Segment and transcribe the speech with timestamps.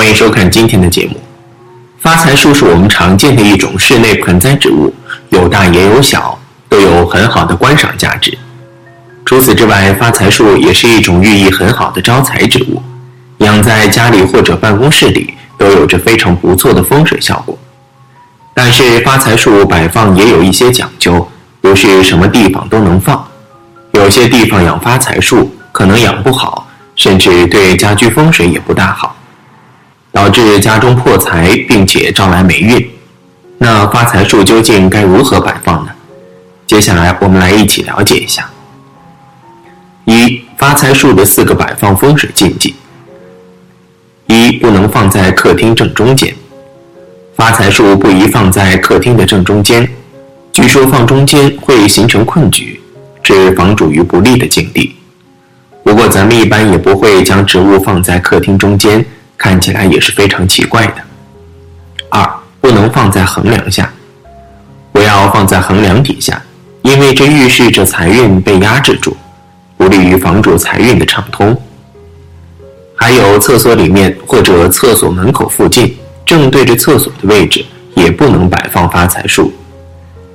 [0.00, 1.20] 欢迎收看今天的节目。
[1.98, 4.90] 发财树是我们常见的一种室内盆栽植物，
[5.28, 6.38] 有大也有小，
[6.70, 8.38] 都有很好的观赏价值。
[9.26, 12.82] 除此之外，发财树也是一种寓意很好的招财植物，
[13.40, 17.58] 养在家里或者办公室里都有着非常不错的风水效果。
[18.54, 21.30] 但是发财树摆放也有一些讲究，
[21.60, 23.22] 不是什么地方都能放，
[23.92, 29.09] 有些地方养发财树可能养不好，甚至对家居风水也不大好。
[30.12, 32.90] 导致家中破财，并且招来霉运。
[33.58, 35.90] 那发财树究竟该如何摆放呢？
[36.66, 38.48] 接下来我们来一起了解一下。
[40.04, 42.74] 一、发财树的四个摆放风水禁忌。
[44.26, 46.34] 一、不能放在客厅正中间。
[47.36, 49.88] 发财树不宜放在客厅的正中间，
[50.52, 52.80] 据说放中间会形成困局，
[53.22, 54.94] 致房主于不利的境地。
[55.82, 59.04] 不过咱们一般也不会将植物放在客厅中间。
[59.40, 60.96] 看起来也是非常奇怪的。
[62.10, 63.90] 二，不能放在横梁下，
[64.92, 66.40] 不要放在横梁底下，
[66.82, 69.16] 因为这预示着财运被压制住，
[69.78, 71.58] 不利于房主财运的畅通。
[72.94, 75.96] 还有厕所里面或者厕所门口附近，
[76.26, 79.50] 正对着厕所的位置也不能摆放发财树。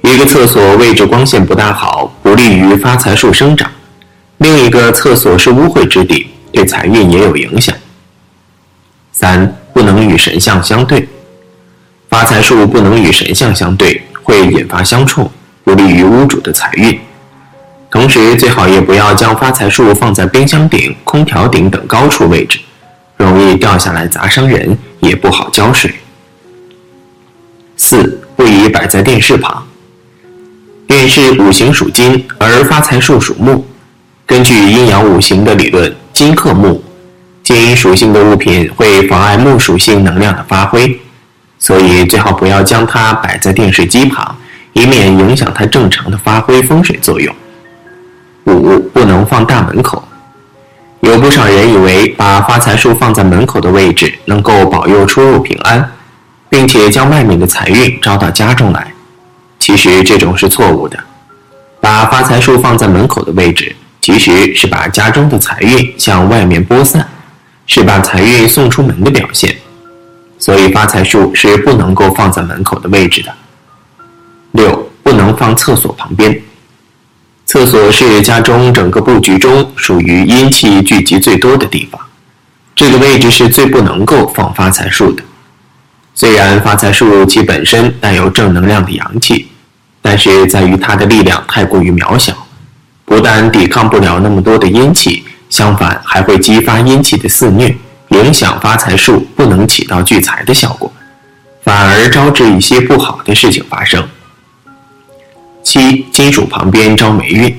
[0.00, 3.68] 一个厕所位置光线不大好，不利于发财树生长；
[4.38, 7.76] 另一个厕所是污秽之地，对财运也有影响。
[9.18, 11.08] 三不能与神像相对，
[12.10, 15.30] 发财树不能与神像相对，会引发相冲，
[15.64, 17.00] 不利于屋主的财运。
[17.90, 22.58] 同时，最好也不要将发财树放在冰箱顶、空调顶等高处位置，
[23.16, 25.90] 容易掉下来砸伤人，也不好浇水。
[27.78, 29.66] 四不宜摆在电视旁，
[30.86, 33.64] 电视五行属金，而发财树属木，
[34.26, 36.84] 根据阴阳五行的理论，金克木。
[37.46, 41.00] 金属性的物品会妨碍木属性能量的发挥，
[41.60, 44.36] 所以最好不要将它摆在电视机旁，
[44.72, 47.32] 以免影响它正常的发挥风水作用。
[48.46, 50.02] 五不能放大门口，
[51.02, 55.88] 有不少人以为把发财树放在门口的位置能够保佑出入平安，
[56.48, 58.92] 并且将外面的财运招到家中来，
[59.60, 60.98] 其实这种是错误的。
[61.80, 67.08] 把发财树放在门口的位置，其实是把家中的财运向外面播散。
[67.66, 69.56] 是把财运送出门的表现，
[70.38, 73.34] 所以发财树是不能够放在门口的位置的。
[74.52, 76.40] 六，不能放厕所旁边。
[77.44, 82.00] 厕所是家中整个布局中属于阴气聚集最多的地方，
[82.74, 85.22] 这个位置是最不能够放发财树的。
[86.14, 89.48] 虽然发财树其本身带有正能量的阳气，
[90.00, 92.34] 但是在于它的力量太过于渺小，
[93.04, 95.24] 不但抵抗不了那么多的阴气。
[95.48, 97.76] 相反，还会激发阴气的肆虐，
[98.08, 100.92] 影响发财树不能起到聚财的效果，
[101.62, 104.06] 反而招致一些不好的事情发生。
[105.62, 107.56] 七，金属旁边招霉运，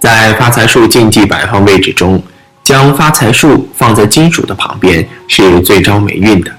[0.00, 2.22] 在发财树禁忌摆放位置中，
[2.62, 6.52] 将发财树放在金属的旁边是最招霉运的，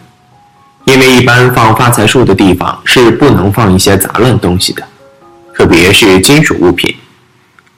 [0.86, 4.84] 因为一般放发财树的地方是不能放一些杂乱东西的，
[5.54, 6.94] 特别是金属物品。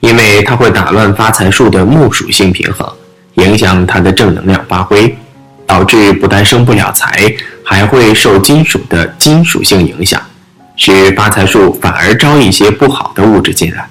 [0.06, 2.88] 因为它会打乱发财树的木属性平衡，
[3.34, 5.18] 影响它的正能量发挥，
[5.66, 7.34] 导致不但生不了财，
[7.64, 10.22] 还会受金属的金属性影响，
[10.76, 13.88] 使发财树反而招一些不好的物质进来，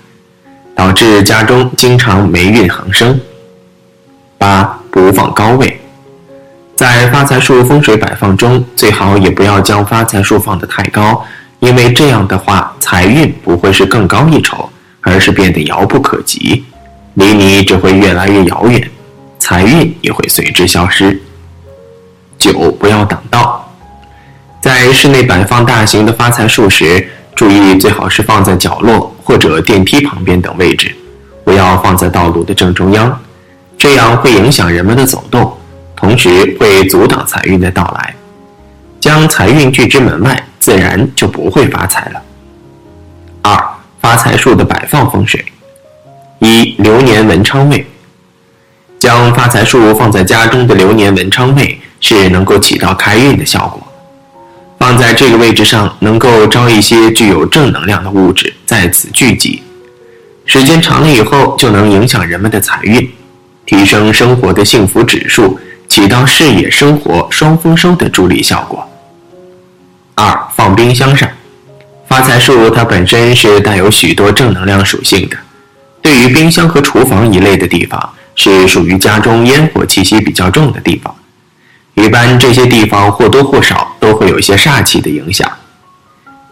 [0.77, 3.21] 导致家中经常霉运横生。
[4.39, 5.81] 八不放高位，
[6.77, 11.25] 在发财树风水摆放中，最好也不要将发财树放得太高，
[11.59, 14.71] 因为这样的话，财运不会是更高一筹。
[15.05, 16.65] 而是变得遥不可及，
[17.15, 18.91] 离你只会越来越遥远，
[19.39, 21.23] 财运也会随之消失。
[22.39, 23.71] 九，不要挡道，
[24.61, 30.95] 在室内摆放大型的发财树时，注意最好是放在角落或者电梯旁边等位置，
[31.45, 33.21] 不要放在道路的正中央，
[33.77, 35.57] 这样会影响人们的走动，
[35.95, 38.15] 同时会阻挡财运的到来。
[39.01, 42.23] 将财运拒之门外，自然就不会发财了。
[43.43, 43.74] 二。
[44.05, 45.43] 发财树的摆放风水。
[46.39, 47.87] 一、流年文昌位，
[48.99, 53.83] 将发财树放在家中的流年文昌位是能够起到开运的效果。
[54.79, 59.63] 放在这个位置上，能够招一些具有正能量的物质在此聚集，
[60.45, 63.11] 时间长了以后，就能影响人们的财运，
[63.65, 65.59] 提升生活的幸福指数，
[65.89, 68.87] 起到事业生活双丰收的助力效果。
[70.15, 71.27] 二、放冰箱上，
[72.15, 75.37] 发财树它本身是带有许多正能量属性的，
[76.01, 81.13] 对于冰箱和厨房一类的地方，是属于家中烟火气息比较重的地方。
[81.95, 85.51] 一般这些地方或多或少都会有一些煞气的影响，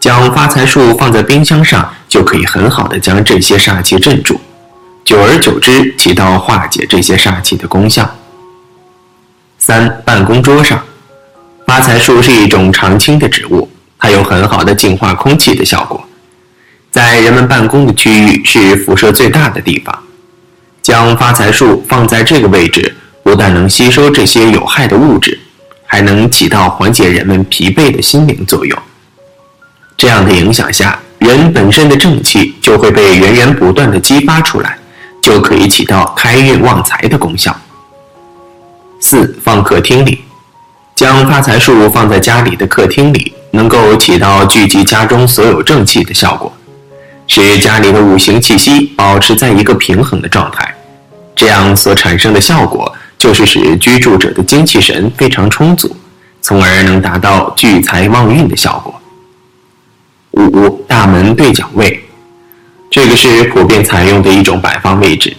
[0.01, 4.41] 将发财树放在冰箱上，就可以很好的将这些煞气镇住，
[5.05, 8.13] 久而久之起到化解这些煞气的功效。
[9.57, 10.83] 三、办公桌上，
[11.65, 13.69] 发财树是一种常青的植物，
[14.03, 16.03] 它有很好的净化空气的效果，
[16.91, 19.97] 在人们办公的区域是辐射最大的地方，
[20.81, 22.93] 将发财树放在这个位置。
[23.23, 25.39] 不但能吸收这些有害的物质，
[25.85, 28.77] 还能起到缓解人们疲惫的心灵作用。
[29.95, 34.77] 这样的影响下，人本身的正气就会被源源不断的激发出来，
[35.21, 37.55] 就可以起到开运旺财的功效。
[38.99, 40.25] 四放客厅里，
[41.03, 46.49] 将发财树放在家里的客厅里，能够起到聚集家中所有正气的效果，
[47.27, 50.73] 使家里的五行气息保持在一个平衡的状态。
[51.35, 52.89] 这样所产生的效果。
[53.17, 55.95] 就是使居住者的精气神非常充足，
[56.41, 59.01] 从而能达到聚财旺运的效果。
[60.31, 62.03] 五大门对角位，
[62.91, 65.33] 这个是普遍采用的一种摆放位置，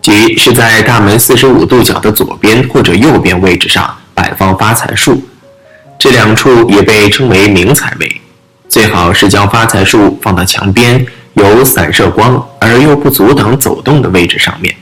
[0.00, 5.22] 即是在大门四十五度角的左边或者右边位置上摆放发财树。
[5.98, 8.20] 这两处也被称为明财位，
[8.68, 14.74] 最好是将发财树放到墙边，有散射光而又不阻挡走动的位置上面。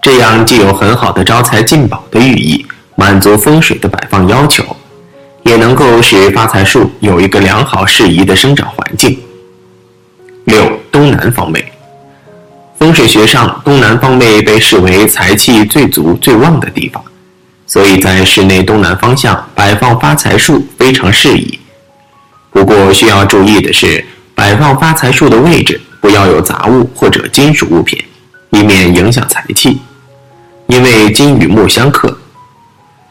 [0.00, 2.64] 这样既有很好的招财进宝的寓意，
[2.96, 4.64] 满足风水的摆放要求，
[5.42, 9.18] 也能够使发财树有一个良好适宜的生长环境。
[10.44, 11.72] 六东南方位，
[12.78, 17.02] 风水学上东南方位被视为财气最足最旺的地方，
[17.72, 21.58] 所以在室内东南方向摆放发财树非常适宜。
[22.50, 24.04] 不过需要注意的是，
[24.34, 27.98] 摆放发财树的位置不要有杂物或者金属物品，
[28.50, 29.80] 以免影响财气。
[30.66, 32.14] 因为金与木相克，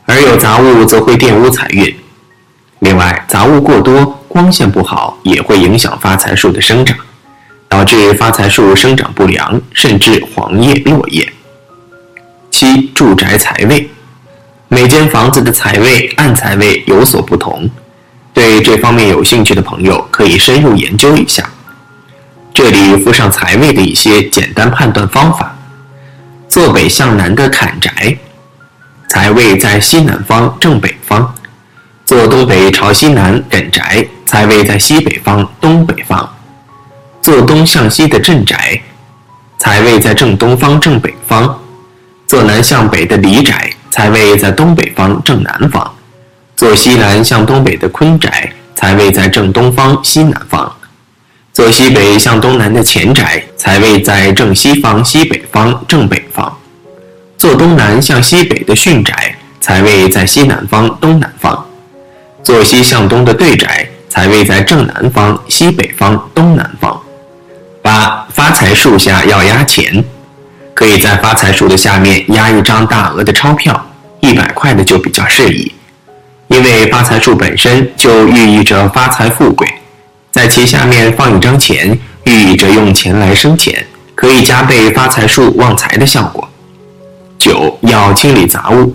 [0.06, 1.96] 而有杂物则会玷污财运。
[2.82, 6.96] 另外，杂物过多、光线不好也会影响发财树的生长，
[7.68, 11.28] 导致发财树生长不良，甚至黄叶落叶。
[12.52, 13.90] 七、住宅财位，
[14.74, 17.70] 每间房子的财位、暗财位有所不同，
[18.34, 21.44] 对这方面有兴趣的朋友可以深入研究一下。
[22.54, 25.54] 这里附上财位的一些简单判断方法。
[26.48, 28.18] 坐北向南的坎宅，
[29.10, 31.22] 财位在西南方正北方；
[32.06, 36.26] 坐东北朝西南艮宅，财位在西北方东北方；
[37.22, 38.82] 坐东向西的镇宅，
[39.58, 41.60] 财位在正东方正北方；
[42.26, 45.84] 坐南向北的离宅，财位在东北方正南方；
[46.56, 50.74] 坐西南向东北的坤宅，财位在正东方西南方。
[51.52, 56.50] 坐西北向东南的乾宅，财位在正西方西北方正北方；
[57.38, 61.54] 坐东南向西北的巽宅，财位在西南方东南方；
[62.42, 66.98] 坐西向东的对宅，财位在正南方西北方东南方。
[67.82, 70.02] 八发财树下要压钱，
[70.74, 73.86] 可以在发财树的下面压一张大额的钞票，
[74.22, 75.72] 一百块的就比较适宜，
[76.48, 79.68] 因为发财树本身就寓意着发财富贵。
[80.32, 83.86] 在其下面放一张钱，寓意着用钱来生钱，
[84.16, 86.48] 可以加倍发财树旺财的效果。
[87.38, 88.94] 九要清理杂物，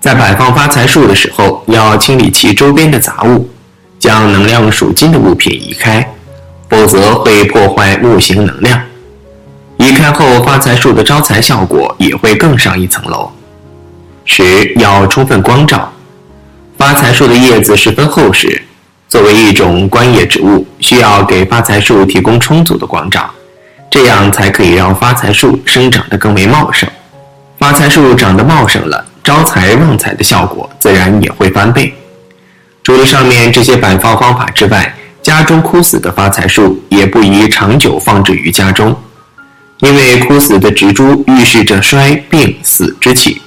[0.00, 3.48] 在摆放发财树的时候，要清理其周边的杂物，
[3.98, 6.10] 将能量属金的物品移开，
[6.70, 8.80] 否则会破坏木型能量。
[9.76, 13.30] 移开后，发财树的招财效果也会更上一层楼。
[14.28, 15.90] 十要充分光照，
[16.76, 18.60] 发财树的叶子十分厚实。
[19.08, 23.30] 作为一种观叶植物，需要给发财树提供充足的光照，
[23.88, 26.90] 这样才可以让发财树生长得更为茂盛。
[27.56, 31.94] 发财树长得茂盛了，招财旺财的效果自然也会翻倍。
[32.82, 34.92] 除了上面这些摆放方法之外，
[35.22, 38.94] 家中枯死的发财树也不宜长久放置于家中，
[39.78, 43.40] 因为枯死的植株预示着衰病死之气，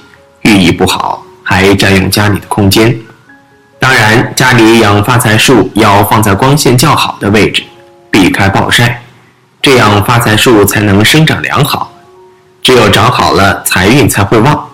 [0.50, 2.98] 寓意不好，还占用家里的空间。
[3.78, 7.62] 当然，家里养发财树要放在光线较好的位置，
[8.10, 9.00] 避开暴晒，
[9.62, 11.92] 这样发财树才能生长良好。
[12.62, 14.68] 只有长好了，财运才会旺。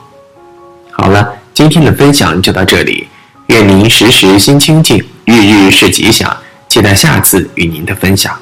[0.92, 3.06] 好了，今天的分享就到这里，
[3.48, 6.34] 愿您时时心清静，日日是吉祥。
[6.70, 8.34] 期待下次与您的分享。